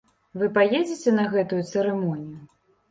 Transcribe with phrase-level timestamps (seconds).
[0.41, 2.39] Вы паедзеце на гэтую цырымонію?